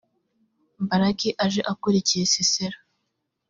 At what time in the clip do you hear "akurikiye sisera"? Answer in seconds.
1.71-2.77